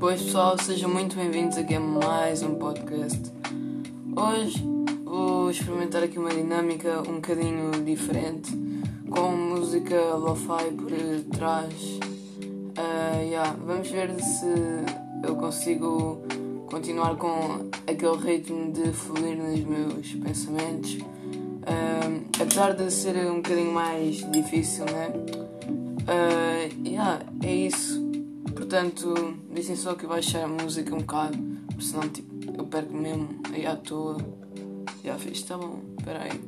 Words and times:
Boas 0.00 0.22
pessoal, 0.22 0.56
sejam 0.58 0.88
muito 0.88 1.14
bem-vindos 1.14 1.58
aqui 1.58 1.74
a 1.74 1.80
mais 1.80 2.42
um 2.42 2.54
podcast. 2.54 3.20
Hoje 4.16 4.64
vou 5.04 5.50
experimentar 5.50 6.02
aqui 6.02 6.18
uma 6.18 6.30
dinâmica 6.30 7.02
um 7.06 7.16
bocadinho 7.16 7.70
diferente, 7.84 8.50
com 9.10 9.30
música 9.32 10.00
lo-fi 10.14 10.70
por 10.74 10.90
trás. 11.36 11.74
Uh, 11.74 13.22
yeah, 13.24 13.54
vamos 13.62 13.90
ver 13.90 14.18
se 14.22 14.46
eu 15.22 15.36
consigo 15.36 16.22
continuar 16.70 17.16
com 17.16 17.68
aquele 17.86 18.16
ritmo 18.16 18.72
de 18.72 18.90
fluir 18.92 19.36
nos 19.36 19.60
meus 19.60 20.14
pensamentos. 20.14 20.94
Uh, 20.94 22.24
apesar 22.40 22.72
de 22.72 22.90
ser 22.90 23.16
um 23.30 23.42
bocadinho 23.42 23.74
mais 23.74 24.16
difícil, 24.32 24.86
né? 24.86 25.12
Uh, 26.08 26.88
yeah, 26.88 27.20
é 27.42 27.54
isso. 27.54 28.09
Portanto, 28.70 29.36
dizem 29.52 29.74
só 29.74 29.96
que 29.96 30.06
baixar 30.06 30.44
a 30.44 30.46
música 30.46 30.94
um 30.94 30.98
bocado, 30.98 31.36
porque 31.66 31.82
senão 31.82 32.08
tipo, 32.08 32.56
eu 32.56 32.64
perco 32.66 32.94
mesmo 32.94 33.28
aí 33.52 33.66
à 33.66 33.74
toa. 33.74 34.16
Já 35.02 35.18
fiz, 35.18 35.42
tá 35.42 35.58
bom, 35.58 35.80
peraí. 36.04 36.40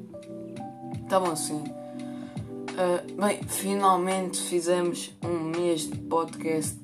Tá 1.08 1.18
bom 1.18 1.32
assim. 1.32 1.56
Uh, 1.56 3.20
bem, 3.20 3.42
finalmente 3.42 4.40
fizemos 4.40 5.12
um 5.20 5.50
mês 5.50 5.90
de 5.90 5.98
podcast. 5.98 6.78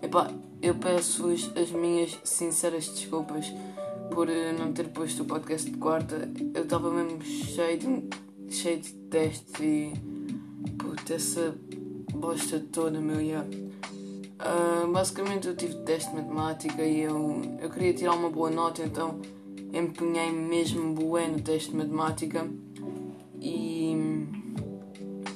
Epá, 0.00 0.30
eu 0.62 0.74
peço-vos 0.76 1.50
as 1.54 1.70
minhas 1.72 2.18
sinceras 2.24 2.88
desculpas 2.88 3.52
por 4.10 4.30
eh, 4.30 4.54
não 4.58 4.72
ter 4.72 4.88
posto 4.88 5.24
o 5.24 5.26
podcast 5.26 5.70
de 5.70 5.76
quarta. 5.76 6.26
Eu 6.54 6.62
estava 6.62 6.90
mesmo 6.90 7.22
cheio 7.22 7.78
de, 7.78 8.54
cheio 8.54 8.80
de 8.80 8.92
testes 8.94 9.60
e. 9.60 9.92
Puta, 10.78 11.12
essa 11.12 11.54
bosta 12.14 12.58
toda, 12.72 12.98
meu. 12.98 13.20
Yeah. 13.20 13.46
Uh, 14.40 14.90
basicamente, 14.90 15.48
eu 15.48 15.54
tive 15.54 15.74
teste 15.84 16.10
de 16.10 16.16
matemática 16.16 16.82
e 16.82 17.00
eu, 17.00 17.42
eu 17.60 17.68
queria 17.68 17.92
tirar 17.92 18.14
uma 18.14 18.30
boa 18.30 18.50
nota, 18.50 18.82
então 18.82 19.20
empenhei 19.72 20.32
mesmo 20.32 20.94
bué 20.94 21.28
no 21.28 21.40
teste 21.40 21.70
de 21.70 21.76
matemática. 21.76 22.48
E, 23.38 23.94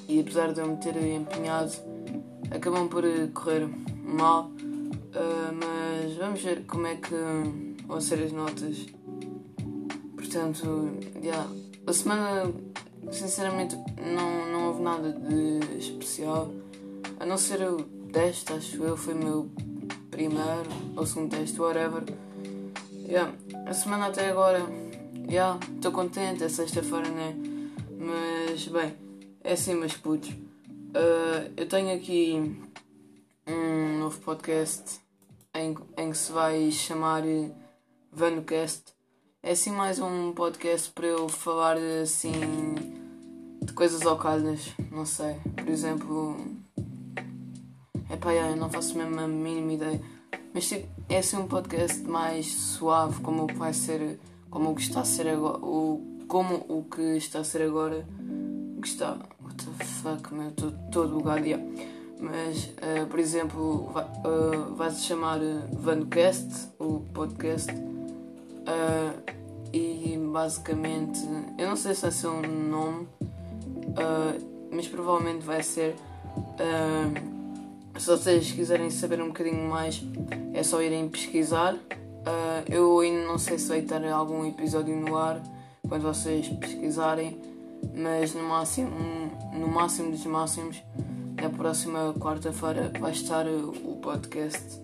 e 0.08 0.20
apesar 0.20 0.52
de 0.52 0.60
eu 0.60 0.66
me 0.66 0.76
ter 0.78 0.96
empenhado, 0.96 1.72
acabam 2.50 2.88
por 2.88 3.04
correr 3.34 3.68
mal. 4.02 4.50
Uh, 5.14 5.52
mas 5.52 6.16
vamos 6.16 6.42
ver 6.42 6.64
como 6.66 6.86
é 6.86 6.96
que 6.96 7.14
vão 7.86 8.00
ser 8.00 8.22
as 8.22 8.32
notas. 8.32 8.86
Portanto, 10.16 10.90
yeah, 11.22 11.48
a 11.86 11.92
semana, 11.92 12.52
sinceramente, 13.12 13.76
não, 14.00 14.50
não 14.50 14.68
houve 14.68 14.82
nada 14.82 15.12
de 15.12 15.78
especial. 15.78 16.50
A 17.24 17.26
não 17.26 17.38
ser 17.38 17.62
o 17.62 17.82
teste, 18.12 18.52
acho 18.52 18.84
eu, 18.84 18.98
foi 18.98 19.14
meu 19.14 19.50
primeiro 20.10 20.68
ou 20.94 21.06
segundo 21.06 21.30
teste, 21.30 21.58
whatever. 21.58 22.02
Yeah, 22.92 23.32
a 23.64 23.72
semana 23.72 24.08
até 24.08 24.28
agora, 24.28 24.58
estou 24.58 25.30
yeah, 25.30 25.58
contente, 25.90 26.44
é 26.44 26.50
sexta-feira, 26.50 27.08
né? 27.08 27.34
Mas, 27.98 28.68
bem, 28.68 28.94
é 29.42 29.54
assim, 29.54 29.74
meus 29.74 29.96
putos. 29.96 30.28
Uh, 30.28 31.50
eu 31.56 31.66
tenho 31.66 31.96
aqui 31.96 32.60
um 33.46 34.00
novo 34.00 34.20
podcast 34.20 35.00
em, 35.54 35.74
em 35.96 36.10
que 36.10 36.18
se 36.18 36.30
vai 36.30 36.70
chamar 36.70 37.22
VanoCast. 38.12 38.92
É 39.42 39.52
assim 39.52 39.70
mais 39.70 39.98
um 39.98 40.32
podcast 40.32 40.90
para 40.90 41.06
eu 41.06 41.26
falar 41.30 41.78
assim 42.02 42.32
de 43.62 43.72
coisas 43.72 44.02
ocadas, 44.02 44.74
não 44.92 45.06
sei. 45.06 45.36
Por 45.56 45.70
exemplo. 45.70 46.64
É 48.14 48.16
pá, 48.16 48.32
eu 48.32 48.54
não 48.54 48.70
faço 48.70 48.96
mesmo 48.96 49.18
a 49.18 49.26
mínima 49.26 49.72
ideia. 49.72 50.00
Mas 50.54 50.68
tipo, 50.68 50.86
é 51.08 51.18
assim 51.18 51.36
um 51.36 51.48
podcast 51.48 52.00
mais 52.02 52.46
suave, 52.46 53.20
como 53.20 53.42
o 53.42 53.46
que 53.48 53.56
vai 53.56 53.72
ser. 53.72 54.20
Como 54.48 54.70
o 54.70 54.74
que 54.76 54.82
está 54.82 55.00
a 55.00 55.04
ser 55.04 55.26
agora. 55.26 55.58
O, 55.58 56.24
como 56.28 56.64
o 56.68 56.84
que 56.84 57.02
está 57.16 57.40
a 57.40 57.44
ser 57.44 57.62
agora. 57.62 58.06
O 58.78 58.80
que 58.80 58.86
está. 58.86 59.18
What 59.42 59.56
the 59.56 59.84
fuck, 59.84 60.32
meu, 60.32 60.50
estou 60.50 60.70
todo 60.92 61.16
bugado. 61.16 61.44
Yeah. 61.44 61.64
Mas, 62.20 62.66
uh, 62.66 63.04
por 63.10 63.18
exemplo, 63.18 63.90
vai, 63.92 64.04
uh, 64.04 64.74
vai 64.76 64.92
se 64.92 65.00
chamar 65.00 65.40
VanoCast, 65.72 66.68
o 66.78 67.00
podcast. 67.12 67.72
Uh, 67.72 69.32
e 69.72 70.16
basicamente, 70.32 71.18
eu 71.58 71.68
não 71.68 71.74
sei 71.74 71.96
se 71.96 72.02
vai 72.02 72.12
ser 72.12 72.28
um 72.28 72.42
nome, 72.42 73.08
mas 74.70 74.86
provavelmente 74.86 75.44
vai 75.44 75.64
ser. 75.64 75.96
Se 78.04 78.10
vocês 78.10 78.52
quiserem 78.52 78.90
saber 78.90 79.22
um 79.22 79.28
bocadinho 79.28 79.66
mais, 79.66 80.02
é 80.52 80.62
só 80.62 80.82
irem 80.82 81.08
pesquisar. 81.08 81.74
eu 82.68 83.00
ainda 83.00 83.26
não 83.26 83.38
sei 83.38 83.58
se 83.58 83.66
vai 83.66 83.80
ter 83.80 84.06
algum 84.08 84.46
episódio 84.46 84.94
no 84.94 85.16
ar 85.16 85.42
quando 85.88 86.02
vocês 86.02 86.46
pesquisarem, 86.48 87.40
mas 87.94 88.34
no 88.34 88.42
máximo, 88.42 88.90
no 89.54 89.66
máximo 89.68 90.10
dos 90.10 90.26
máximos 90.26 90.82
na 91.40 91.48
próxima 91.48 92.12
quarta-feira 92.20 92.92
vai 93.00 93.12
estar 93.12 93.46
o 93.46 93.98
podcast. 94.02 94.78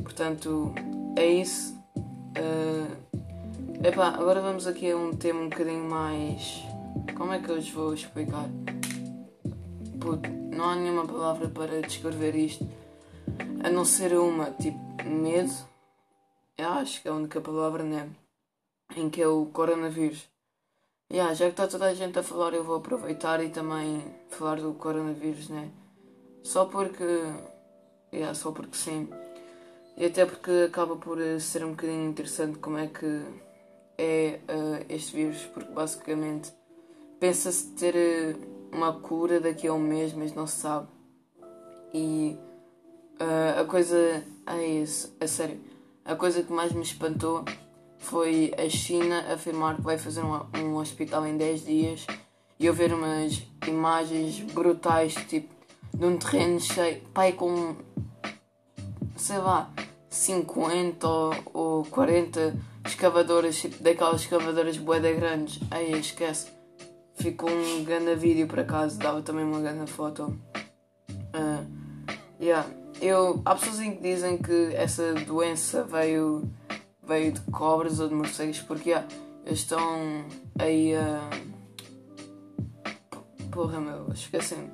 Portanto, 0.00 0.72
é 1.16 1.26
isso. 1.26 1.76
Uh, 1.96 3.84
epá, 3.84 4.10
agora 4.10 4.40
vamos 4.40 4.68
aqui 4.68 4.92
a 4.92 4.96
um 4.96 5.12
tema 5.12 5.40
um 5.40 5.48
bocadinho 5.48 5.90
mais. 5.90 6.62
Como 7.16 7.32
é 7.32 7.40
que 7.40 7.48
eu 7.48 7.56
vos 7.56 7.70
vou 7.70 7.94
explicar? 7.94 8.48
Puto, 9.98 10.39
não 10.60 10.68
há 10.68 10.76
nenhuma 10.76 11.06
palavra 11.06 11.48
para 11.48 11.80
descrever 11.80 12.36
isto 12.36 12.68
a 13.64 13.70
não 13.70 13.82
ser 13.82 14.12
uma, 14.12 14.50
tipo, 14.50 14.78
medo. 15.06 15.50
Eu 16.58 16.68
acho 16.68 17.00
que 17.00 17.08
é 17.08 17.10
a 17.10 17.14
única 17.14 17.40
palavra, 17.40 17.82
né? 17.82 18.10
Em 18.94 19.08
que 19.08 19.22
é 19.22 19.26
o 19.26 19.46
coronavírus. 19.46 20.28
Yeah, 21.10 21.32
já 21.32 21.46
que 21.46 21.52
está 21.52 21.66
toda 21.66 21.86
a 21.86 21.94
gente 21.94 22.18
a 22.18 22.22
falar, 22.22 22.52
eu 22.52 22.62
vou 22.62 22.76
aproveitar 22.76 23.42
e 23.42 23.48
também 23.48 24.04
falar 24.28 24.60
do 24.60 24.74
coronavírus, 24.74 25.48
né? 25.48 25.70
Só 26.42 26.66
porque. 26.66 27.04
Yeah, 28.12 28.34
só 28.34 28.52
porque 28.52 28.76
sim. 28.76 29.08
E 29.96 30.04
até 30.04 30.26
porque 30.26 30.66
acaba 30.68 30.94
por 30.96 31.18
ser 31.40 31.64
um 31.64 31.70
bocadinho 31.70 32.10
interessante 32.10 32.58
como 32.58 32.76
é 32.76 32.86
que 32.86 33.22
é 33.96 34.40
uh, 34.46 34.84
este 34.90 35.16
vírus, 35.16 35.42
porque 35.54 35.72
basicamente 35.72 36.52
pensa-se 37.18 37.70
ter 37.72 37.94
uh, 38.36 38.59
uma 38.72 38.92
cura 38.92 39.40
daqui 39.40 39.66
a 39.66 39.74
um 39.74 39.78
mês, 39.78 40.12
mas 40.12 40.32
não 40.34 40.46
se 40.46 40.60
sabe. 40.60 40.88
E 41.92 42.38
uh, 43.20 43.60
a 43.60 43.64
coisa. 43.64 44.24
É 44.46 44.66
isso, 44.66 45.14
a 45.20 45.26
sério. 45.26 45.60
A 46.04 46.14
coisa 46.16 46.42
que 46.42 46.52
mais 46.52 46.72
me 46.72 46.82
espantou 46.82 47.44
foi 47.98 48.52
a 48.56 48.68
China 48.68 49.32
afirmar 49.32 49.76
que 49.76 49.82
vai 49.82 49.98
fazer 49.98 50.22
um, 50.22 50.40
um 50.58 50.76
hospital 50.76 51.26
em 51.26 51.36
10 51.36 51.64
dias 51.64 52.06
e 52.58 52.66
eu 52.66 52.74
ver 52.74 52.92
umas 52.92 53.42
imagens 53.66 54.40
brutais, 54.40 55.14
tipo 55.14 55.54
de 55.94 56.04
um 56.04 56.16
terreno 56.16 56.58
cheio, 56.58 57.00
pai, 57.12 57.32
com 57.32 57.76
sei 59.16 59.38
lá, 59.38 59.70
50 60.08 61.06
ou, 61.06 61.34
ou 61.52 61.84
40 61.84 62.54
escavadoras, 62.86 63.56
tipo 63.60 63.82
daquelas 63.82 64.22
escavadoras 64.22 64.76
boeda 64.78 65.12
grandes. 65.12 65.60
Aí 65.70 65.92
esquece. 65.98 66.59
Ficou 67.20 67.50
um 67.50 67.84
grande 67.84 68.14
vídeo 68.16 68.46
por 68.46 68.60
acaso, 68.60 68.98
dava 68.98 69.22
também 69.22 69.44
uma 69.44 69.60
grande 69.60 69.90
foto. 69.90 70.38
Uh, 71.34 71.66
yeah. 72.40 72.66
Eu, 73.00 73.40
há 73.44 73.54
pessoas 73.54 73.78
que 73.78 74.00
dizem 74.00 74.38
que 74.38 74.74
essa 74.74 75.14
doença 75.14 75.84
veio, 75.84 76.50
veio 77.02 77.32
de 77.32 77.40
cobras 77.50 78.00
ou 78.00 78.08
de 78.08 78.14
morcegos 78.14 78.60
porque 78.60 78.90
yeah, 78.90 79.08
eles 79.44 79.60
estão 79.60 80.24
aí 80.58 80.94
a. 80.94 81.20
Uh... 81.36 81.50
Porra 83.50 83.80
meu, 83.80 84.12
esquecem 84.12 84.70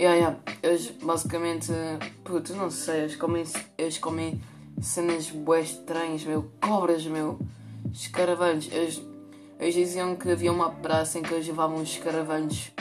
Yeah, 0.00 0.16
yeah. 0.16 0.38
Eles 0.62 0.90
basicamente, 0.90 1.72
puto, 2.24 2.54
não 2.54 2.70
sei, 2.70 3.02
eles 3.02 3.16
comem, 3.16 3.44
eles 3.78 3.98
comem 3.98 4.40
cenas 4.80 5.30
bués 5.30 5.70
estranhas, 5.70 6.24
meu, 6.24 6.50
cobras, 6.60 7.06
meu, 7.06 7.38
escaravelhos. 7.92 8.68
Eles, 8.72 9.00
eles 9.58 9.74
diziam 9.74 10.16
que 10.16 10.30
havia 10.30 10.52
uma 10.52 10.70
praça 10.70 11.18
em 11.18 11.22
que 11.22 11.32
eles 11.32 11.46
levavam 11.46 11.76
os 11.76 11.90
escaravelhos 11.90 12.72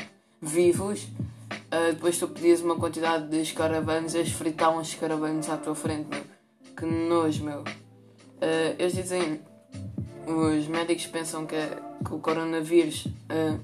vivos. 0.42 1.04
Uh, 1.04 1.94
depois 1.94 2.18
tu 2.18 2.28
pedias 2.28 2.62
uma 2.62 2.76
quantidade 2.76 3.28
de 3.30 3.42
escaravelhos, 3.42 4.14
eles 4.16 4.32
fritavam 4.32 4.80
os 4.80 4.90
escaravelhos 4.90 5.50
à 5.50 5.58
tua 5.58 5.74
frente, 5.74 6.08
meu. 6.10 6.24
Que 6.76 6.86
nojo, 6.86 7.44
meu. 7.44 7.62
Uh, 7.62 8.76
eles 8.78 8.94
dizem, 8.94 9.42
os 10.28 10.68
médicos 10.68 11.08
pensam 11.08 11.46
que, 11.46 11.56
que 12.06 12.14
o 12.14 12.20
coronavírus. 12.20 13.06
Uh, 13.06 13.60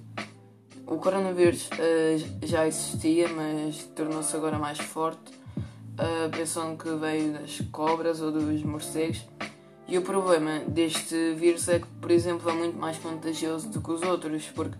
o 0.88 0.98
coronavírus 0.98 1.70
já 2.42 2.66
existia, 2.66 3.28
mas 3.30 3.84
tornou-se 3.96 4.36
agora 4.36 4.58
mais 4.58 4.80
forte, 4.80 5.32
pensando 6.36 6.76
que 6.84 6.90
veio 6.96 7.34
das 7.34 7.62
cobras 7.72 8.22
ou 8.22 8.32
dos 8.32 8.64
morcegos. 8.64 9.24
E 9.90 9.98
o 9.98 10.04
problema 10.04 10.60
deste 10.68 11.34
vírus 11.34 11.68
é 11.68 11.80
que, 11.80 11.88
por 12.00 12.12
exemplo, 12.12 12.48
é 12.48 12.54
muito 12.54 12.78
mais 12.78 13.00
contagioso 13.00 13.70
do 13.70 13.82
que 13.82 13.92
os 13.92 14.04
outros, 14.04 14.46
porque 14.54 14.78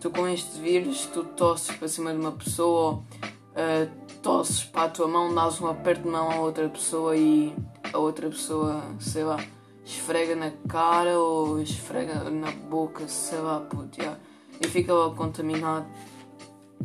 tu 0.00 0.10
com 0.10 0.26
este 0.26 0.58
vírus, 0.58 1.04
tu 1.12 1.22
tosses 1.22 1.76
para 1.76 1.86
cima 1.86 2.12
de 2.12 2.18
uma 2.18 2.32
pessoa, 2.32 2.94
uh, 2.94 4.20
tosses 4.22 4.64
para 4.64 4.84
a 4.84 4.88
tua 4.88 5.06
mão, 5.06 5.34
dás 5.34 5.60
um 5.60 5.66
aperto 5.66 6.04
de 6.04 6.08
mão 6.08 6.30
a 6.30 6.36
outra 6.36 6.66
pessoa 6.66 7.14
e 7.14 7.54
a 7.92 7.98
outra 7.98 8.30
pessoa, 8.30 8.82
sei 8.98 9.22
lá, 9.22 9.36
esfrega 9.84 10.34
na 10.34 10.50
cara 10.66 11.18
ou 11.18 11.60
esfrega 11.60 12.30
na 12.30 12.50
boca, 12.50 13.06
sei 13.06 13.40
lá, 13.40 13.60
puto, 13.60 14.00
yeah. 14.00 14.18
e 14.62 14.66
fica 14.66 14.94
logo 14.94 15.14
contaminado. 15.14 15.86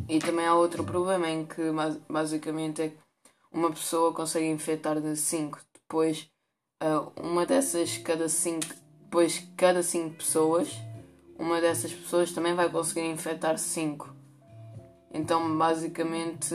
E 0.06 0.18
também 0.18 0.44
há 0.44 0.54
outro 0.54 0.84
problema 0.84 1.30
em 1.30 1.46
que 1.46 1.62
basicamente 2.10 2.82
é 2.82 2.88
que 2.88 2.98
uma 3.50 3.70
pessoa 3.70 4.12
consegue 4.12 4.48
infectar 4.48 5.00
de 5.00 5.16
5, 5.16 5.58
depois 5.72 6.28
uma 7.16 7.46
dessas 7.46 7.98
cada 7.98 8.28
5, 8.28 8.66
depois 9.02 9.46
cada 9.56 9.82
5 9.82 10.16
pessoas, 10.16 10.70
uma 11.38 11.60
dessas 11.60 11.92
pessoas 11.92 12.32
também 12.32 12.54
vai 12.54 12.68
conseguir 12.68 13.08
infectar 13.08 13.58
5. 13.58 14.14
Então 15.12 15.56
basicamente 15.56 16.54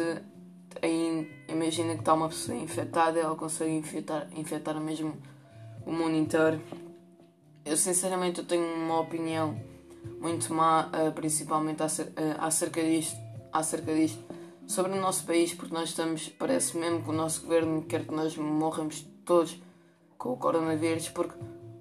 aí 0.81 1.29
imagina 1.47 1.93
que 1.93 1.99
está 1.99 2.13
uma 2.13 2.29
pessoa 2.29 2.57
infectada, 2.57 3.19
ela 3.19 3.35
consegue 3.35 3.71
infectar, 3.71 4.27
infectar 4.35 4.79
mesmo 4.79 5.17
o 5.85 5.91
mundo 5.91 6.15
inteiro. 6.15 6.61
Eu 7.65 7.77
sinceramente 7.77 8.39
eu 8.39 8.45
tenho 8.45 8.63
uma 8.63 8.99
opinião 8.99 9.59
muito 10.19 10.53
má, 10.53 10.87
uh, 10.87 11.11
principalmente 11.13 11.81
uh, 11.81 11.85
acerca, 12.39 12.81
disto, 12.81 13.17
acerca 13.51 13.93
disto, 13.93 14.23
sobre 14.65 14.93
o 14.93 15.01
nosso 15.01 15.25
país, 15.25 15.53
porque 15.53 15.73
nós 15.73 15.89
estamos, 15.89 16.29
parece 16.29 16.77
mesmo 16.77 17.03
que 17.03 17.09
o 17.09 17.13
nosso 17.13 17.41
governo 17.41 17.83
quer 17.83 18.05
que 18.05 18.13
nós 18.13 18.35
morramos 18.37 19.05
todos 19.25 19.59
com 20.19 20.33
o 20.33 20.37
coronavírus, 20.37 21.07
porque 21.09 21.33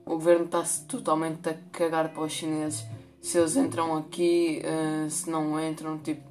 o 0.07 0.11
governo 0.11 0.47
está-se 0.47 0.85
totalmente 0.85 1.47
a 1.51 1.55
cagar 1.73 2.11
para 2.11 2.23
os 2.23 2.33
chineses. 2.33 2.87
Se 3.21 3.37
eles 3.37 3.57
entram 3.57 3.97
aqui, 3.97 4.63
uh, 4.65 5.11
se 5.11 5.29
não 5.29 5.61
entram, 5.61 5.99
tipo. 5.99 6.23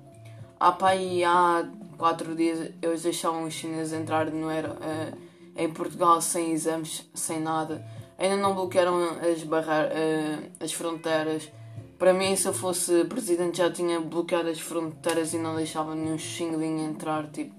Há 0.59 0.71
pá, 0.71 0.95
e 0.95 1.23
há 1.23 1.69
quatro 1.97 2.33
dias 2.33 2.71
eles 2.81 3.03
deixavam 3.03 3.43
os 3.43 3.53
chineses 3.53 3.93
entrar 3.93 4.31
não 4.31 4.49
era, 4.49 4.71
uh, 4.71 5.17
em 5.55 5.69
Portugal 5.69 6.19
sem 6.21 6.53
exames, 6.53 7.07
sem 7.13 7.39
nada. 7.41 7.85
Ainda 8.17 8.37
não 8.37 8.55
bloquearam 8.55 8.97
as, 9.19 9.43
barrar, 9.43 9.87
uh, 9.87 10.63
as 10.63 10.73
fronteiras. 10.73 11.51
Para 11.99 12.13
mim, 12.13 12.35
se 12.35 12.47
eu 12.47 12.53
fosse 12.53 13.03
presidente, 13.05 13.57
já 13.57 13.69
tinha 13.69 13.99
bloqueado 13.99 14.49
as 14.49 14.59
fronteiras 14.59 15.33
e 15.33 15.37
não 15.37 15.55
deixava 15.55 15.93
nenhum 15.93 16.17
xingling 16.17 16.85
entrar. 16.85 17.27
Tipo, 17.27 17.53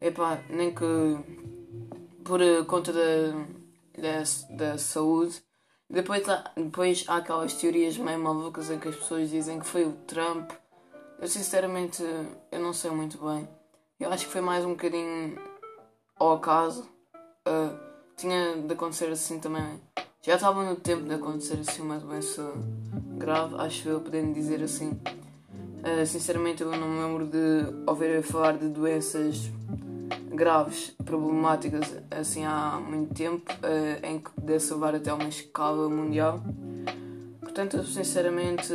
epá, 0.00 0.40
nem 0.50 0.74
que 0.74 0.84
por 2.24 2.40
conta 2.66 2.92
da, 2.92 3.59
da, 4.00 4.22
da 4.56 4.78
saúde. 4.78 5.42
Depois 5.88 6.24
depois 6.56 7.04
há 7.08 7.16
aquelas 7.16 7.54
teorias 7.54 7.96
meio 7.96 8.18
malucas 8.18 8.70
em 8.70 8.78
que 8.78 8.88
as 8.88 8.96
pessoas 8.96 9.30
dizem 9.30 9.58
que 9.58 9.66
foi 9.66 9.84
o 9.84 9.92
Trump 10.06 10.50
eu 11.20 11.28
sinceramente 11.28 12.02
eu 12.50 12.60
não 12.60 12.72
sei 12.72 12.90
muito 12.90 13.18
bem. 13.22 13.46
Eu 13.98 14.10
acho 14.10 14.24
que 14.24 14.32
foi 14.32 14.40
mais 14.40 14.64
um 14.64 14.70
bocadinho 14.70 15.38
ao 16.18 16.32
acaso. 16.32 16.88
Uh, 17.46 17.78
tinha 18.16 18.56
de 18.56 18.72
acontecer 18.72 19.08
assim 19.08 19.38
também. 19.38 19.78
Já 20.22 20.36
estava 20.36 20.64
no 20.64 20.76
tempo 20.76 21.02
de 21.02 21.12
acontecer 21.12 21.58
assim 21.60 21.82
uma 21.82 21.98
doença 21.98 22.42
grave, 23.18 23.54
acho 23.56 23.86
eu, 23.86 24.00
podendo 24.00 24.32
dizer 24.32 24.62
assim. 24.62 24.98
Uh, 25.82 26.06
sinceramente 26.06 26.62
eu 26.62 26.70
não 26.70 26.88
me 26.88 27.02
lembro 27.02 27.26
de 27.26 27.66
ouvir 27.86 28.22
falar 28.22 28.56
de 28.56 28.68
doenças 28.68 29.50
graves, 30.32 30.94
problemáticas 31.04 31.96
assim 32.10 32.44
há 32.44 32.80
muito 32.80 33.14
tempo, 33.14 33.52
uh, 33.52 34.06
em 34.06 34.18
que 34.18 34.30
pudesse 34.30 34.72
levar 34.72 34.94
até 34.94 35.12
uma 35.12 35.28
escala 35.28 35.88
mundial. 35.88 36.40
Portanto, 37.40 37.82
sinceramente 37.84 38.72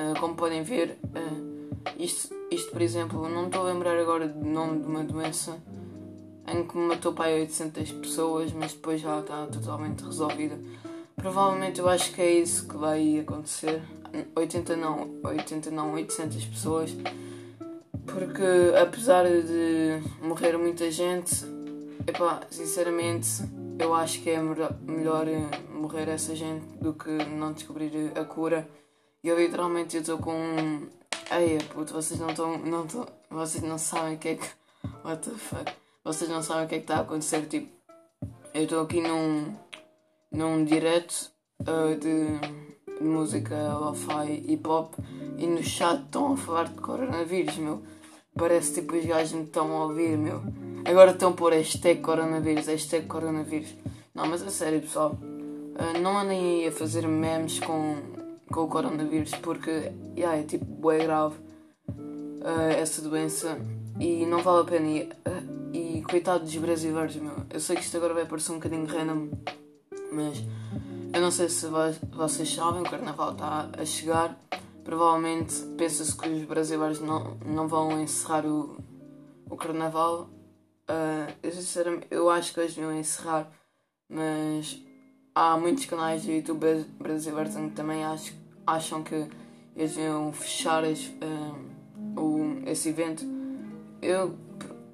ah, 0.00 0.18
como 0.18 0.34
podem 0.34 0.62
ver, 0.62 0.98
uh, 1.04 1.92
isto, 1.98 2.34
isto, 2.50 2.70
por 2.70 2.80
exemplo, 2.80 3.28
não 3.28 3.48
estou 3.48 3.60
a 3.60 3.72
lembrar 3.72 3.98
agora 3.98 4.26
do 4.26 4.42
nome 4.42 4.80
de 4.80 4.86
uma 4.86 5.04
doença 5.04 5.58
em 6.48 6.66
que 6.66 6.74
matou 6.78 7.12
para 7.12 7.34
800 7.34 7.92
pessoas, 7.92 8.50
mas 8.50 8.72
depois 8.72 9.02
já 9.02 9.20
está 9.20 9.46
totalmente 9.48 10.02
resolvida. 10.02 10.58
Provavelmente 11.14 11.80
eu 11.80 11.88
acho 11.88 12.14
que 12.14 12.22
é 12.22 12.32
isso 12.32 12.66
que 12.66 12.78
vai 12.78 13.18
acontecer. 13.18 13.82
80 14.34 14.74
não, 14.76 15.10
80 15.22 15.70
não, 15.70 15.92
800 15.92 16.46
pessoas. 16.46 16.96
Porque 18.06 18.76
apesar 18.80 19.24
de 19.24 20.00
morrer 20.22 20.56
muita 20.56 20.90
gente, 20.90 21.44
epá, 22.06 22.42
sinceramente 22.50 23.28
eu 23.78 23.94
acho 23.94 24.20
que 24.20 24.30
é 24.30 24.40
melhor 24.40 25.26
morrer 25.72 26.08
essa 26.08 26.34
gente 26.34 26.66
do 26.78 26.92
que 26.92 27.10
não 27.10 27.52
descobrir 27.52 28.12
a 28.14 28.24
cura 28.24 28.68
e 29.22 29.28
eu 29.28 29.38
literalmente 29.38 29.98
estou 29.98 30.16
com 30.16 30.34
um. 30.34 30.88
Ei, 31.30 31.58
puto, 31.74 31.92
vocês 31.92 32.18
não 32.18 32.30
estão. 32.30 32.56
Não 32.58 32.86
tão, 32.86 33.06
vocês 33.30 33.62
não 33.62 33.76
sabem 33.76 34.14
o 34.14 34.18
que 34.18 34.28
é 34.28 34.34
que. 34.36 34.48
What 35.04 35.28
the 35.28 35.36
fuck? 35.36 35.72
Vocês 36.02 36.30
não 36.30 36.42
sabem 36.42 36.64
o 36.64 36.68
que 36.68 36.74
é 36.76 36.78
que 36.78 36.84
está 36.84 36.96
a 36.96 37.00
acontecer. 37.02 37.42
Tipo, 37.46 37.70
eu 38.54 38.62
estou 38.62 38.82
aqui 38.82 39.02
num. 39.02 39.54
num 40.32 40.64
direto 40.64 41.30
uh, 41.60 41.94
de, 41.98 42.40
música 43.00 43.56
lo-fi 43.74 44.44
hip 44.46 44.68
hop 44.68 44.94
e 45.38 45.46
no 45.46 45.62
chat 45.62 46.02
estão 46.02 46.32
a 46.32 46.36
falar 46.36 46.68
de 46.68 46.80
coronavírus, 46.80 47.56
meu. 47.56 47.82
Parece 48.36 48.74
tipo 48.74 48.96
os 48.96 49.04
gajos 49.04 49.32
me 49.32 49.44
estão 49.44 49.72
a 49.72 49.86
ouvir, 49.86 50.16
meu. 50.16 50.42
Agora 50.84 51.10
estão 51.10 51.30
a 51.30 51.32
pôr 51.32 51.52
hashtag 51.52 52.00
coronavírus, 52.00 52.66
hashtag 52.66 53.06
coronavírus. 53.06 53.74
Não, 54.14 54.26
mas 54.26 54.42
a 54.42 54.50
sério, 54.50 54.80
pessoal. 54.80 55.18
Uh, 55.20 55.98
não 56.00 56.18
andem 56.18 56.62
aí 56.62 56.68
a 56.68 56.72
fazer 56.72 57.06
memes 57.06 57.58
com 57.60 57.96
com 58.50 58.62
o 58.62 58.68
coronavírus 58.68 59.30
porque 59.36 59.92
yeah, 60.16 60.36
é 60.36 60.42
tipo 60.42 60.90
é 60.90 60.98
grave 60.98 61.36
uh, 61.88 62.70
essa 62.76 63.00
doença 63.00 63.58
e 63.98 64.26
não 64.26 64.42
vale 64.42 64.62
a 64.62 64.64
pena. 64.64 64.88
E, 64.88 65.02
uh, 65.02 65.60
e 65.72 66.02
coitado 66.02 66.44
dos 66.44 66.56
brasileiros, 66.56 67.16
meu. 67.16 67.32
Eu 67.48 67.60
sei 67.60 67.76
que 67.76 67.82
isto 67.82 67.96
agora 67.96 68.14
vai 68.14 68.26
parecer 68.26 68.52
um 68.52 68.56
bocadinho 68.56 68.86
random, 68.86 69.28
mas 70.12 70.42
eu 71.12 71.20
não 71.20 71.30
sei 71.30 71.48
se 71.48 71.66
vocês 72.12 72.54
sabem, 72.54 72.82
o 72.82 72.84
carnaval 72.84 73.32
está 73.32 73.68
a 73.76 73.84
chegar. 73.84 74.38
Provavelmente 74.84 75.54
pensa-se 75.76 76.16
que 76.16 76.28
os 76.28 76.44
brasileiros 76.44 77.00
não, 77.00 77.36
não 77.44 77.66
vão 77.66 78.00
encerrar 78.00 78.46
o, 78.46 78.76
o 79.48 79.56
carnaval. 79.56 80.30
Uh, 80.88 81.32
eu 81.42 81.52
sinceramente 81.52 82.06
eu 82.10 82.30
acho 82.30 82.54
que 82.54 82.60
eles 82.60 82.76
vão 82.76 82.96
encerrar, 82.96 83.50
mas 84.08 84.80
há 85.34 85.56
muitos 85.56 85.84
canais 85.86 86.22
de 86.22 86.32
YouTube 86.32 86.86
brasileiros 86.98 87.54
que 87.54 87.70
também 87.70 88.04
acho, 88.04 88.32
acham 88.66 89.02
que 89.02 89.28
eles 89.76 89.96
iam 89.96 90.32
fechar 90.32 90.84
esse, 90.84 91.12
um, 91.22 92.20
o, 92.20 92.62
esse 92.68 92.88
evento. 92.88 93.24
Eu, 94.00 94.36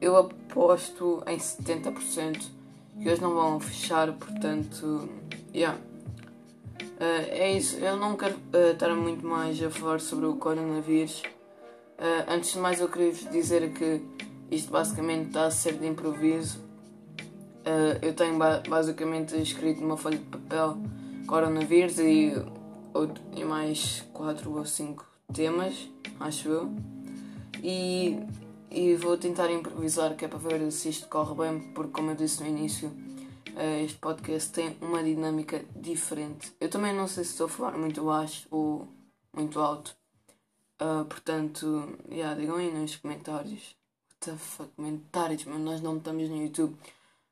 eu 0.00 0.16
aposto 0.16 1.22
em 1.26 1.36
70% 1.36 2.38
que 3.00 3.08
eles 3.08 3.20
não 3.20 3.34
vão 3.34 3.60
fechar, 3.60 4.12
portanto, 4.12 5.08
yeah. 5.54 5.78
Uh, 6.82 7.28
é 7.28 7.52
isso, 7.52 7.76
eu 7.76 7.96
não 7.96 8.16
quero 8.16 8.34
uh, 8.34 8.72
estar 8.72 8.94
muito 8.94 9.26
mais 9.26 9.62
a 9.62 9.70
falar 9.70 10.00
sobre 10.00 10.26
o 10.26 10.36
coronavírus. 10.36 11.22
Uh, 11.98 12.24
antes 12.28 12.52
de 12.52 12.58
mais, 12.58 12.80
eu 12.80 12.88
queria 12.88 13.12
vos 13.12 13.30
dizer 13.30 13.72
que 13.72 14.00
isto 14.50 14.70
basicamente 14.70 15.28
está 15.28 15.46
a 15.46 15.50
ser 15.50 15.74
de 15.74 15.86
improviso. 15.86 16.64
Eu 18.00 18.14
tenho 18.14 18.38
ba 18.38 18.62
basicamente 18.68 19.36
escrito 19.42 19.80
numa 19.80 19.96
folha 19.96 20.18
de 20.18 20.24
papel 20.24 20.78
coronavírus 21.26 21.98
e, 21.98 22.32
e 23.34 23.44
mais 23.44 24.04
4 24.12 24.56
ou 24.56 24.64
5 24.64 25.04
temas, 25.34 25.90
acho 26.20 26.48
eu. 26.48 26.70
E, 27.60 28.20
e 28.70 28.94
vou 28.94 29.16
tentar 29.16 29.50
improvisar, 29.50 30.14
que 30.14 30.24
é 30.24 30.28
para 30.28 30.38
ver 30.38 30.70
se 30.70 30.90
isto 30.90 31.08
corre 31.08 31.34
bem, 31.34 31.72
porque, 31.72 31.90
como 31.90 32.12
eu 32.12 32.14
disse 32.14 32.40
no 32.40 32.48
início, 32.48 32.92
este 33.56 33.98
podcast 33.98 34.52
tem 34.52 34.76
uma 34.82 35.02
dinâmica 35.02 35.64
diferente. 35.74 36.54
Eu 36.60 36.68
também 36.68 36.94
não 36.94 37.08
sei 37.08 37.24
se 37.24 37.30
estou 37.30 37.46
a 37.46 37.48
falar 37.48 37.78
muito 37.78 38.04
baixo 38.04 38.46
ou 38.50 38.86
muito 39.32 39.58
alto. 39.58 39.96
Uh, 40.80 41.06
portanto, 41.06 41.96
yeah, 42.10 42.38
digam 42.38 42.56
aí 42.56 42.70
nos 42.70 42.96
comentários. 42.96 43.74
What 44.10 44.20
the 44.20 44.36
fuck, 44.36 44.70
comentários, 44.76 45.44
mas 45.46 45.60
nós 45.60 45.80
não 45.80 45.96
estamos 45.96 46.28
no 46.28 46.36
YouTube. 46.36 46.76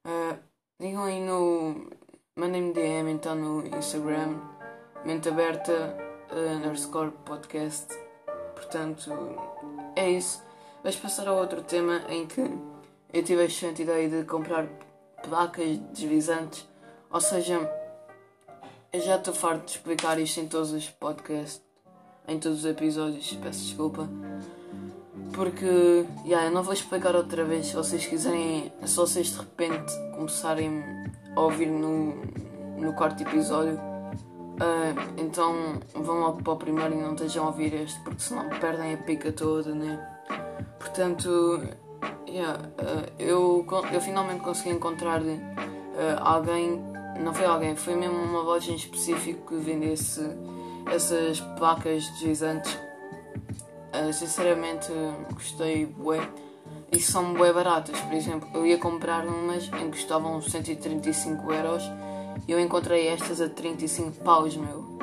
Uh, 0.07 0.39
digam 0.81 1.05
aí 1.05 1.21
no. 1.21 1.91
Mandem-me 2.37 2.73
DM 2.73 3.13
então 3.13 3.35
no 3.35 3.67
Instagram, 3.77 4.41
mente 5.05 5.29
aberta 5.29 5.95
uh, 6.33 6.57
underscore 6.57 7.13
podcast. 7.25 7.95
Portanto, 8.55 9.11
é 9.95 10.11
isso. 10.11 10.43
Vais 10.83 10.97
passar 10.97 11.29
a 11.29 11.33
outro 11.33 11.63
tema 11.63 12.03
em 12.09 12.27
que 12.27 12.41
eu 13.13 13.23
tive 13.23 13.43
a 13.43 13.45
excelente 13.45 13.83
ideia 13.83 14.09
de 14.09 14.25
comprar 14.25 14.67
placas 15.29 15.79
deslizantes. 15.93 16.67
Ou 17.11 17.21
seja, 17.21 17.59
eu 18.93 19.01
já 19.01 19.17
estou 19.17 19.35
farto 19.35 19.65
de 19.65 19.71
explicar 19.73 20.19
isto 20.19 20.41
em 20.41 20.47
todos 20.47 20.73
os 20.73 20.89
podcasts, 20.89 21.63
em 22.29 22.39
todos 22.39 22.61
os 22.61 22.65
episódios, 22.65 23.33
peço 23.43 23.65
desculpa. 23.65 24.09
Porque, 25.33 26.07
yeah, 26.25 26.47
eu 26.47 26.53
não 26.53 26.63
vou 26.63 26.73
explicar 26.73 27.17
outra 27.17 27.45
vez. 27.45 27.67
Se 27.67 27.75
vocês 27.75 28.07
quiserem, 28.07 28.73
se 28.85 28.97
vocês 28.97 29.29
de 29.29 29.39
repente 29.39 29.93
começarem 30.15 30.83
a 31.35 31.41
ouvir 31.41 31.67
no, 31.67 32.15
no 32.79 32.95
quarto 32.95 33.23
episódio, 33.23 33.75
uh, 33.75 35.21
então 35.21 35.81
vão 35.95 36.21
logo 36.21 36.43
para 36.43 36.53
o 36.53 36.57
primeiro 36.57 36.95
e 36.95 36.99
não 36.99 37.15
estejam 37.15 37.45
a 37.45 37.47
ouvir 37.49 37.75
este, 37.75 37.99
porque 38.05 38.21
senão 38.21 38.49
perdem 38.61 38.95
a 38.95 38.99
pica 38.99 39.33
toda, 39.33 39.75
né? 39.75 40.09
Portanto, 40.79 41.61
Yeah, 42.35 42.59
uh, 42.59 43.13
eu, 43.17 43.65
eu 43.93 44.01
finalmente 44.01 44.41
consegui 44.41 44.71
encontrar 44.71 45.23
uh, 45.23 45.37
alguém, 46.19 46.83
não 47.21 47.33
foi 47.33 47.47
alguém, 47.47 47.77
foi 47.77 47.95
mesmo 47.95 48.17
uma 48.17 48.41
loja 48.41 48.73
em 48.73 48.75
específico 48.75 49.47
que 49.47 49.55
vendesse 49.55 50.21
essas 50.93 51.39
placas 51.57 52.05
deslizantes. 52.15 52.77
Uh, 53.95 54.13
sinceramente 54.13 54.89
gostei 55.33 55.87
bué 55.87 56.29
e 56.91 56.99
são 56.99 57.35
bué 57.35 57.53
baratas. 57.53 58.01
Por 58.01 58.15
exemplo, 58.15 58.49
eu 58.53 58.67
ia 58.67 58.79
comprar 58.79 59.25
umas 59.25 59.69
em 59.69 59.89
que 59.93 59.99
custavam 59.99 60.43
135 60.43 61.53
euros 61.53 61.85
e 62.49 62.51
eu 62.51 62.59
encontrei 62.59 63.07
estas 63.07 63.41
a 63.41 63.49
35 63.49 64.25
paus, 64.25 64.57
meu. 64.57 64.99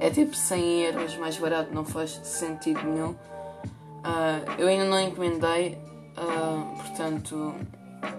É 0.00 0.08
tipo 0.08 0.34
100 0.34 0.84
euros 0.84 1.16
mais 1.18 1.36
barato, 1.36 1.74
não 1.74 1.84
faz 1.84 2.12
sentido 2.24 2.82
nenhum. 2.82 3.10
Uh, 3.10 4.56
eu 4.56 4.68
ainda 4.68 4.86
não 4.86 4.98
encomendei, 4.98 5.84
uh, 6.16 6.76
portanto 6.76 7.54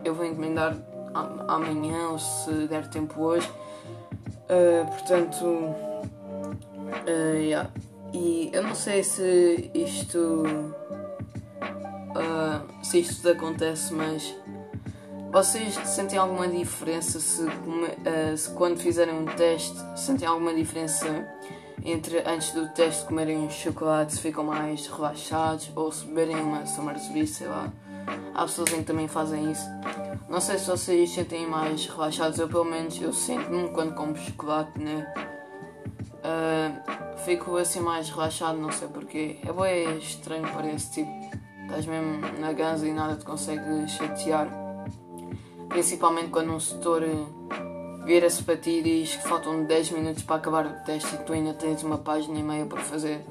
eu 0.04 0.14
vou 0.14 0.26
encomendar 0.26 0.76
amanhã 1.48 2.10
ou 2.10 2.20
se 2.20 2.68
der 2.68 2.88
tempo 2.90 3.22
hoje. 3.22 3.50
Uh, 4.50 4.86
portanto, 4.88 5.76
yeah. 7.06 7.70
e 8.14 8.50
eu 8.54 8.64
não 8.64 8.76
sei 8.76 9.04
se 9.04 9.72
isto 9.74 10.44
se 12.82 13.00
isto 13.00 13.30
acontece, 13.30 13.94
mas 13.94 14.34
vocês 15.32 15.76
sentem 15.86 16.18
alguma 16.18 16.48
diferença 16.48 17.20
se, 17.20 17.46
se 18.38 18.50
quando 18.52 18.80
fizerem 18.80 19.14
um 19.14 19.26
teste 19.26 19.78
sentem 19.96 20.28
alguma 20.28 20.54
diferença 20.54 21.28
entre 21.84 22.20
antes 22.26 22.52
do 22.52 22.68
teste 22.70 23.06
comerem 23.06 23.38
um 23.38 23.50
chocolate 23.50 24.14
se 24.14 24.22
ficam 24.22 24.44
mais 24.44 24.88
relaxados 24.88 25.72
ou 25.76 25.92
se 25.92 26.06
beberem 26.06 26.36
uma 26.36 26.66
Summersby, 26.66 27.26
sei 27.28 27.48
lá. 27.48 27.72
Há 28.34 28.42
pessoas 28.44 28.72
em 28.74 28.78
que 28.78 28.84
também 28.84 29.08
fazem 29.08 29.52
isso. 29.52 29.68
Não 30.30 30.42
sei 30.42 30.58
se 30.58 30.70
vocês 30.70 31.10
sentem 31.10 31.48
mais 31.48 31.88
relaxados, 31.88 32.38
eu 32.38 32.48
pelo 32.48 32.66
menos 32.66 33.02
eu 33.02 33.14
sinto-me 33.14 33.70
quando 33.70 33.96
como 33.96 34.16
chocolate, 34.16 34.80
né? 34.80 35.14
Uh, 36.18 37.18
fico 37.20 37.56
assim 37.58 37.80
mais 37.80 38.10
relaxado, 38.10 38.58
não 38.58 38.72
sei 38.72 38.88
porquê. 38.90 39.40
É 39.46 39.54
bem 39.54 39.98
estranho, 39.98 40.48
parece 40.54 40.92
tipo, 40.92 41.12
estás 41.64 41.86
mesmo 41.86 42.20
na 42.40 42.52
ganza 42.54 42.88
e 42.88 42.92
nada 42.92 43.16
te 43.16 43.26
consegue 43.26 43.88
chatear. 43.88 44.50
Principalmente 45.70 46.30
quando 46.30 46.52
um 46.52 46.60
setor 46.60 47.04
vira-se 48.06 48.42
para 48.44 48.56
ti 48.56 48.80
e 48.80 48.82
diz 48.82 49.16
que 49.16 49.28
faltam 49.28 49.66
10 49.66 49.92
minutos 49.92 50.24
para 50.24 50.38
acabar 50.38 50.66
o 50.66 50.86
teste 50.86 51.14
e 51.16 51.18
tu 51.20 51.34
ainda 51.34 51.54
tens 51.54 51.84
uma 51.84 51.98
página 51.98 52.40
e 52.40 52.44
meia 52.44 52.66
para 52.66 52.82
fazer. 52.82 53.22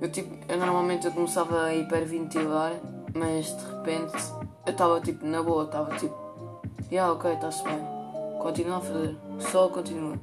Eu, 0.00 0.10
tipo, 0.10 0.36
eu 0.48 0.58
normalmente 0.58 1.06
eu 1.06 1.12
começava 1.12 1.64
a 1.64 1.74
hiperventilar, 1.74 2.72
mas 3.14 3.46
de 3.56 3.64
repente 3.66 4.16
eu 4.66 4.72
estava 4.72 5.00
tipo 5.00 5.26
na 5.26 5.42
boa, 5.42 5.64
estava 5.64 5.96
tipo, 5.96 6.14
yeah, 6.90 7.12
ok, 7.12 7.32
está-se 7.32 7.64
bem, 7.64 7.78
continua 8.40 8.78
a 8.78 8.80
fazer, 8.80 9.16
só 9.38 9.68
continua. 9.68 10.18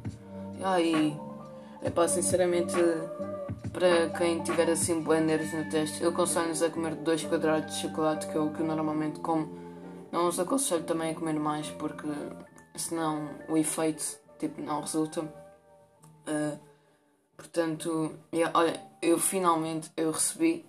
Yeah, 0.55 0.81
e 0.81 1.29
pá, 1.95 2.07
sinceramente, 2.07 2.75
para 3.71 4.09
quem 4.17 4.41
tiver 4.43 4.69
assim 4.69 5.01
nervos 5.01 5.53
no 5.53 5.69
teste, 5.69 6.03
eu 6.03 6.09
aconselho-nos 6.09 6.61
a 6.61 6.69
comer 6.69 6.95
dois 6.95 7.23
quadrados 7.23 7.75
de 7.75 7.81
chocolate, 7.81 8.27
que 8.27 8.37
é 8.37 8.41
o 8.41 8.51
que 8.51 8.59
eu 8.59 8.65
normalmente 8.65 9.19
como. 9.19 9.57
Não 10.11 10.27
os 10.27 10.39
aconselho 10.39 10.83
também 10.83 11.11
a 11.11 11.15
comer 11.15 11.33
mais, 11.33 11.69
porque 11.71 12.07
senão 12.75 13.29
o 13.47 13.55
efeito 13.55 14.03
tipo, 14.39 14.61
não 14.61 14.81
resulta. 14.81 15.21
Uh, 15.21 16.59
portanto, 17.37 18.15
yeah, 18.33 18.57
olha, 18.57 18.79
eu 19.01 19.19
finalmente 19.19 19.91
eu 19.95 20.11
recebi 20.11 20.65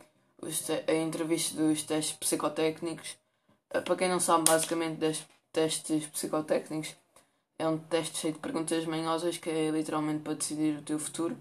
a 0.88 0.94
entrevista 0.94 1.61
dos 1.61 1.82
testes 1.82 2.16
psicotécnicos. 2.16 3.16
Uh, 3.75 3.82
para 3.82 3.97
quem 3.97 4.09
não 4.09 4.20
sabe, 4.20 4.44
basicamente, 4.49 5.26
testes 5.52 6.06
psicotécnicos 6.06 6.94
é 7.59 7.68
um 7.68 7.76
teste 7.76 8.18
cheio 8.18 8.32
de 8.32 8.40
perguntas 8.40 8.87
manhosas 8.87 9.37
que 9.37 9.50
é 9.50 9.70
literalmente 9.70 10.20
para 10.20 10.35
decidir 10.35 10.78
o 10.78 10.82
teu 10.82 10.99
futuro. 10.99 11.37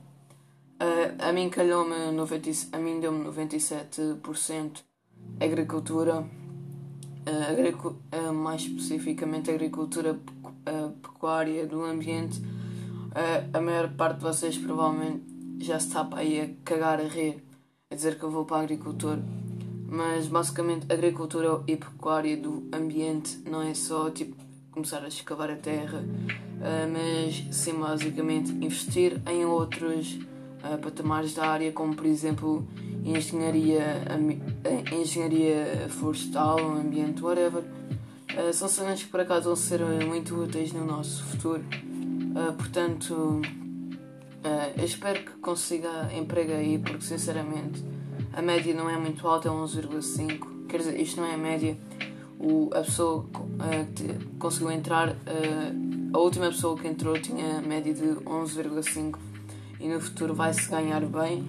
Uh, 0.82 1.16
a 1.20 1.32
mim 1.32 1.50
calhou-me, 1.50 1.94
a 1.94 2.78
mim 2.78 3.00
deu-me 3.00 3.26
97% 3.26 4.84
agricultura, 5.40 6.22
uh, 6.22 8.34
mais 8.34 8.62
especificamente 8.62 9.50
agricultura 9.50 10.20
pecuária, 11.02 11.66
do 11.66 11.84
ambiente, 11.84 12.42
a 13.52 13.60
maior 13.60 13.92
parte 13.94 14.18
de 14.18 14.24
vocês 14.24 14.58
provavelmente 14.58 15.24
já 15.60 15.78
está 15.78 16.06
para 16.06 16.20
aí 16.20 16.42
a 16.42 16.50
cagar 16.64 17.00
a 17.00 17.08
rir, 17.08 17.44
a 17.92 17.96
dizer 17.96 18.20
que 18.20 18.24
eu 18.24 18.30
vou 18.30 18.46
para 18.46 18.58
a 18.58 18.62
agricultura. 18.62 19.20
Mas 19.88 20.28
basicamente 20.28 20.86
agricultura 20.92 21.64
e 21.66 21.76
pecuária 21.76 22.38
do 22.38 22.70
ambiente 22.72 23.40
não 23.50 23.64
é 23.64 23.74
só 23.74 24.12
tipo 24.12 24.36
começar 24.70 25.04
a 25.04 25.08
escavar 25.08 25.50
a 25.50 25.56
terra, 25.56 26.04
mas 26.94 27.48
sim 27.52 27.74
basicamente 27.74 28.52
investir 28.52 29.20
em 29.28 29.44
outros 29.44 30.20
patamares 30.84 31.34
da 31.34 31.48
área, 31.48 31.72
como 31.72 31.96
por 31.96 32.06
exemplo 32.06 32.68
engenharia, 33.04 34.06
engenharia 34.94 35.88
florestal, 35.90 36.60
ambiente, 36.60 37.24
whatever 37.24 37.64
Uh, 38.30 38.54
são 38.54 38.68
cenas 38.68 39.02
que 39.02 39.10
por 39.10 39.20
acaso 39.22 39.46
vão 39.46 39.56
ser 39.56 39.82
eh, 39.82 40.06
muito 40.06 40.36
úteis 40.36 40.72
no 40.72 40.86
nosso 40.86 41.24
futuro. 41.24 41.64
Portanto, 42.58 43.42
uh, 44.44 44.80
eu 44.80 44.86
espero 44.86 45.24
que 45.24 45.32
consiga 45.40 46.10
emprego 46.14 46.54
aí, 46.54 46.78
porque 46.80 47.02
sinceramente 47.02 47.84
a 48.34 48.42
média 48.42 48.74
não 48.74 48.90
é 48.90 48.98
muito 48.98 49.28
alta, 49.28 49.48
é 49.48 49.52
11,5. 49.52 50.68
Quer 50.68 50.78
dizer, 50.78 51.00
isto 51.00 51.20
não 51.20 51.28
é 51.28 51.34
a 51.34 51.38
média. 51.38 51.78
O, 52.40 52.70
a 52.74 52.82
pessoa 52.82 53.26
que 53.96 54.38
conseguiu 54.38 54.72
entrar, 54.72 55.14
a 56.14 56.18
última 56.18 56.46
pessoa 56.48 56.78
que 56.78 56.88
entrou 56.88 57.20
tinha 57.20 57.62
média 57.62 57.94
de 57.94 58.02
11,5 58.02 59.18
e 59.80 59.88
no 59.90 60.00
futuro 60.00 60.34
vai-se 60.34 60.70
ganhar 60.70 61.02
bem. 61.02 61.46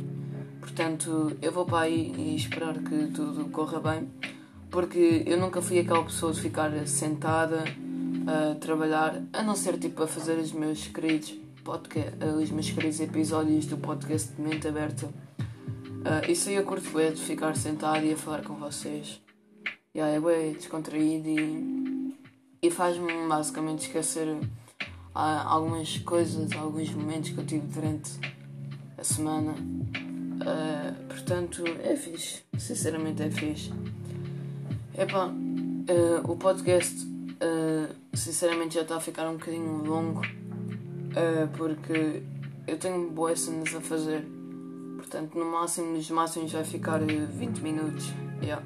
Portanto, 0.58 1.36
eu 1.40 1.52
vou 1.52 1.64
para 1.64 1.84
aí 1.84 2.12
e 2.16 2.34
esperar 2.34 2.74
que 2.74 3.06
tudo 3.14 3.44
corra 3.50 3.78
bem 3.78 4.08
porque 4.70 5.24
eu 5.26 5.38
nunca 5.38 5.60
fui 5.60 5.80
aquela 5.80 6.04
pessoa 6.04 6.32
de 6.32 6.40
ficar 6.40 6.70
sentada 6.86 7.64
a 8.26 8.54
trabalhar, 8.54 9.20
a 9.32 9.42
não 9.42 9.56
ser 9.56 9.76
tipo 9.78 10.02
a 10.02 10.06
fazer 10.06 10.38
os 10.38 10.52
meus 10.52 10.86
queridos 10.86 11.36
podcast, 11.70 12.16
os 12.24 12.50
meus 12.50 12.68
queridos 12.68 12.98
episódios 12.98 13.66
do 13.66 13.76
podcast 13.78 14.32
de 14.32 14.42
mente 14.42 14.66
aberta. 14.66 15.06
Uh, 15.06 16.28
isso 16.28 16.48
aí 16.48 16.56
eu 16.56 16.64
curto 16.64 16.90
bem 16.90 17.12
de 17.12 17.20
ficar 17.20 17.56
sentado 17.56 18.04
e 18.04 18.12
a 18.12 18.16
falar 18.16 18.42
com 18.42 18.54
vocês. 18.54 19.22
Yeah, 19.94 20.16
é 20.16 20.20
bem 20.20 20.54
descontraído 20.54 21.28
e, 21.28 22.18
e 22.60 22.70
faz-me 22.72 23.12
basicamente 23.28 23.86
esquecer 23.86 24.26
uh, 24.26 24.40
algumas 25.14 25.96
coisas, 25.98 26.50
alguns 26.56 26.90
momentos 26.90 27.30
que 27.30 27.38
eu 27.38 27.46
tive 27.46 27.68
durante 27.68 28.18
a 28.98 29.04
semana. 29.04 29.52
Uh, 29.52 31.06
portanto, 31.06 31.62
é 31.84 31.94
fixe. 31.94 32.42
Sinceramente 32.58 33.22
é 33.22 33.30
fixe. 33.30 33.70
Epá, 34.98 35.28
uh, 35.28 36.32
o 36.32 36.36
podcast 36.36 37.06
uh, 37.06 37.94
sinceramente 38.12 38.74
já 38.74 38.82
está 38.82 38.96
a 38.96 39.00
ficar 39.00 39.28
um 39.28 39.34
bocadinho 39.34 39.84
longo 39.84 40.22
uh, 41.10 41.48
porque 41.56 42.22
eu 42.66 42.78
tenho 42.78 43.10
boas 43.10 43.48
a 43.48 43.80
fazer. 43.80 44.24
Portanto, 44.96 45.38
no 45.38 45.44
máximo 45.44 45.96
dos 45.96 46.10
máximos 46.10 46.52
vai 46.52 46.64
ficar 46.64 47.00
20 47.00 47.58
minutos. 47.58 48.12
Yeah. 48.42 48.64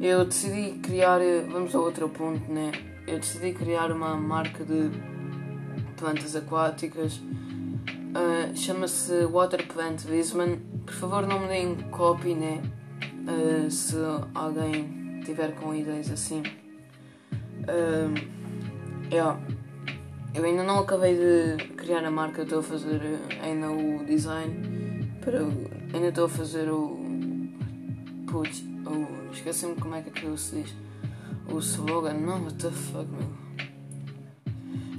Eu 0.00 0.24
decidi 0.24 0.78
criar. 0.78 1.20
Vamos 1.50 1.74
ao 1.74 1.82
outro 1.82 2.08
ponto, 2.08 2.50
né? 2.50 2.72
Eu 3.06 3.18
decidi 3.18 3.52
criar 3.52 3.90
uma 3.90 4.16
marca 4.16 4.64
de 4.64 4.90
plantas 5.96 6.34
aquáticas. 6.34 7.16
Uh, 7.18 8.56
Chama-se 8.56 9.26
Water 9.26 9.66
Plant 9.66 10.04
Lisbon. 10.04 10.58
Por 10.86 10.94
favor, 10.94 11.26
não 11.26 11.40
me 11.40 11.48
deem 11.48 11.76
copy, 11.90 12.34
né? 12.34 12.62
Uh, 13.28 13.70
se 13.70 13.96
alguém 14.34 15.20
tiver 15.24 15.54
com 15.56 15.74
ideias 15.74 16.10
assim. 16.10 16.42
Uh, 17.68 18.14
yeah. 19.12 19.38
Eu 20.32 20.44
ainda 20.44 20.62
não 20.62 20.78
acabei 20.78 21.16
de 21.16 21.64
criar 21.74 22.04
a 22.04 22.10
marca, 22.10 22.42
estou 22.42 22.60
a 22.60 22.62
fazer 22.62 23.00
eh, 23.02 23.38
ainda 23.42 23.70
o 23.70 24.04
design. 24.04 25.10
Para, 25.20 25.40
ainda 25.92 26.08
estou 26.08 26.26
a 26.26 26.28
fazer 26.28 26.70
o. 26.70 26.96
Putz, 28.30 28.62
o. 28.86 29.32
Esqueci-me 29.32 29.74
como 29.74 29.96
é 29.96 30.02
que 30.02 30.10
aquilo 30.10 30.38
se 30.38 30.56
diz. 30.56 30.74
O 31.52 31.58
slogan. 31.58 32.14
Não, 32.14 32.44
what 32.44 32.54
the 32.54 32.70
fuck, 32.70 33.08
meu. 33.10 33.40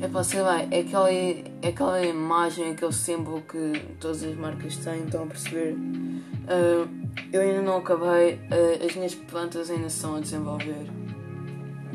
É 0.01 0.07
pá, 0.07 0.23
sei 0.23 0.41
lá, 0.41 0.63
é 0.63 0.79
aquela, 0.79 1.11
é 1.11 1.67
aquela 1.67 2.03
imagem, 2.03 2.71
aquele 2.71 2.91
símbolo 2.91 3.41
que 3.43 3.73
todas 3.99 4.23
as 4.23 4.35
marcas 4.35 4.75
têm, 4.77 5.03
estão 5.05 5.23
a 5.23 5.27
perceber? 5.27 5.75
Uh, 5.75 6.89
eu 7.31 7.41
ainda 7.41 7.61
não 7.61 7.77
acabei, 7.77 8.33
uh, 8.33 8.85
as 8.85 8.95
minhas 8.95 9.13
plantas 9.13 9.69
ainda 9.69 9.87
estão 9.87 10.15
a 10.15 10.19
desenvolver. 10.19 10.89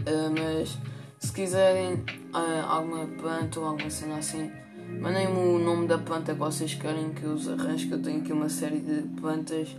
Uh, 0.06 0.32
mas 0.38 0.78
se 1.18 1.32
quiserem 1.32 2.04
uh, 2.36 2.66
alguma 2.68 3.06
planta 3.06 3.58
ou 3.58 3.66
alguma 3.66 3.88
cena 3.88 4.18
assim, 4.18 4.50
mandem-me 5.00 5.38
o 5.38 5.58
nome 5.58 5.86
da 5.86 5.98
planta 5.98 6.34
que 6.34 6.38
vocês 6.38 6.74
querem 6.74 7.10
que 7.10 7.24
eu 7.24 7.32
os 7.32 7.48
arranjo, 7.48 7.88
que 7.88 7.94
eu 7.94 8.02
tenho 8.02 8.20
aqui 8.20 8.32
uma 8.32 8.48
série 8.48 8.78
de 8.78 9.02
plantas. 9.20 9.74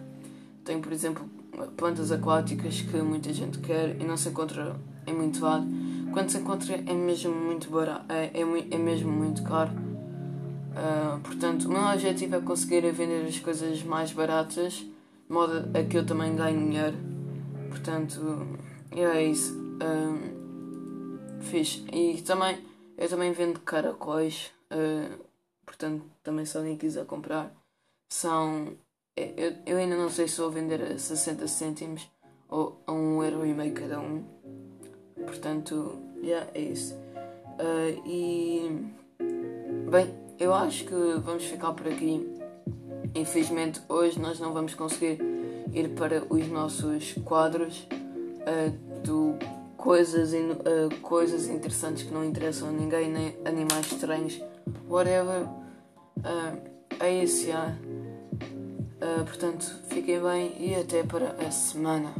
Tenho, 0.65 0.81
por 0.81 0.91
exemplo, 0.91 1.29
plantas 1.77 2.11
aquáticas 2.11 2.81
que 2.81 2.97
muita 2.97 3.31
gente 3.31 3.59
quer 3.59 3.95
e 3.99 4.03
não 4.03 4.17
se 4.17 4.29
encontra 4.29 4.75
em 5.05 5.13
muito 5.13 5.41
lado. 5.43 5.65
Quando 6.11 6.29
se 6.29 6.37
encontra 6.39 6.75
é 6.75 6.93
mesmo 6.93 7.33
muito 7.33 7.69
barato, 7.69 8.05
é, 8.09 8.31
é, 8.33 8.41
é 8.41 8.77
mesmo 8.77 9.11
muito 9.11 9.43
caro. 9.43 9.71
Uh, 9.71 11.19
portanto, 11.21 11.65
o 11.65 11.69
meu 11.71 11.81
objetivo 11.81 12.35
é 12.35 12.41
conseguir 12.41 12.91
vender 12.91 13.25
as 13.25 13.39
coisas 13.39 13.81
mais 13.83 14.11
baratas, 14.11 14.73
de 14.73 14.89
modo 15.33 15.69
a 15.73 15.83
que 15.83 15.97
eu 15.97 16.05
também 16.05 16.35
ganhe 16.35 16.57
dinheiro. 16.57 16.97
Portanto, 17.69 18.47
é 18.91 19.23
isso. 19.23 19.57
Uh, 19.81 20.36
fixe. 21.41 21.85
E 21.91 22.21
também, 22.21 22.57
eu 22.97 23.09
também 23.09 23.31
vendo 23.31 23.59
caracóis. 23.59 24.51
Uh, 24.71 25.23
portanto, 25.65 26.03
também 26.23 26.45
se 26.45 26.57
alguém 26.57 26.77
quiser 26.77 27.05
comprar, 27.05 27.51
são. 28.09 28.73
Eu, 29.15 29.55
eu 29.65 29.77
ainda 29.77 29.95
não 29.95 30.09
sei 30.09 30.27
se 30.27 30.39
vou 30.39 30.51
vender 30.51 30.81
a 30.81 30.97
60 30.97 31.47
cêntimos 31.47 32.07
ou 32.49 32.81
a 32.85 32.91
1 32.91 33.23
euro 33.23 33.45
e 33.45 33.53
meio 33.53 33.73
cada 33.73 33.99
um. 33.99 34.23
Portanto, 35.25 35.97
yeah, 36.21 36.49
é 36.53 36.61
isso. 36.61 36.93
Uh, 36.95 38.07
e. 38.07 38.93
Bem, 39.89 40.13
eu 40.39 40.53
acho 40.53 40.85
que 40.85 40.93
vamos 41.23 41.45
ficar 41.45 41.73
por 41.73 41.87
aqui. 41.87 42.25
Infelizmente, 43.15 43.81
hoje 43.89 44.19
nós 44.19 44.39
não 44.39 44.53
vamos 44.53 44.75
conseguir 44.75 45.19
ir 45.73 45.89
para 45.95 46.23
os 46.29 46.47
nossos 46.47 47.13
quadros 47.25 47.87
uh, 47.89 49.01
do 49.03 49.35
coisas, 49.77 50.33
uh, 50.33 50.99
coisas 51.01 51.47
interessantes 51.47 52.03
que 52.03 52.13
não 52.13 52.25
interessam 52.25 52.69
a 52.69 52.71
ninguém, 52.71 53.09
nem 53.09 53.37
animais 53.45 53.91
estranhos, 53.91 54.41
whatever. 54.89 55.43
Uh, 56.17 56.59
é 56.99 57.23
isso, 57.23 57.47
já. 57.47 57.75
Uh, 58.99 59.23
portanto, 59.23 59.63
fiquem 59.87 60.19
bem 60.19 60.55
e 60.59 60.75
até 60.75 61.03
para 61.03 61.35
a 61.45 61.51
semana. 61.51 62.13